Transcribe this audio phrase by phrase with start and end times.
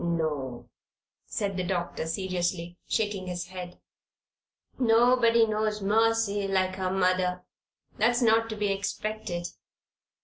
[0.03, 0.67] "No,"
[1.27, 3.79] said the doctor, seriously, shaking his head.
[4.79, 7.45] "Nobody knows Mercy like her mother.
[7.99, 9.45] That's not to be expected.